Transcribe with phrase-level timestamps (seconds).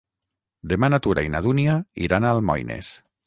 [0.71, 1.77] Demà na Tura i na Dúnia
[2.09, 2.93] iran a Almoines.